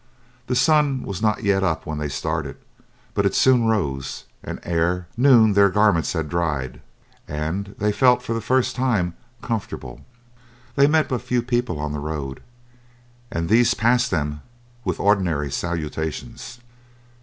[0.47, 2.57] The sun was not yet up when they started,
[3.13, 6.81] but it soon rose, and ere noon their garments had dried,
[7.27, 10.03] and they felt for the first time comfortable.
[10.75, 12.41] They met but few people on the road,
[13.29, 14.41] and these passed them
[14.83, 16.61] with ordinary salutations.